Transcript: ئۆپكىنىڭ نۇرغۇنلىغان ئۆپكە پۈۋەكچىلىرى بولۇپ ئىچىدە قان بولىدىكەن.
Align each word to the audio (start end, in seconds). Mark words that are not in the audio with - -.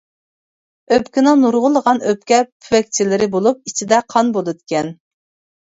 ئۆپكىنىڭ 0.95 1.43
نۇرغۇنلىغان 1.43 2.01
ئۆپكە 2.09 2.41
پۈۋەكچىلىرى 2.49 3.29
بولۇپ 3.37 3.61
ئىچىدە 3.73 4.05
قان 4.17 4.37
بولىدىكەن. 4.39 4.93